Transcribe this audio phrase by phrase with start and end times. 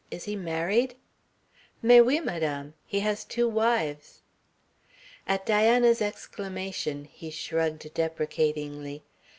[0.09, 0.95] "Is he married?"
[1.83, 2.73] "Mais oui, Madame.
[2.87, 4.23] He has two wives."
[5.27, 9.03] At Diana's exclamation he shrugged deprecatingly.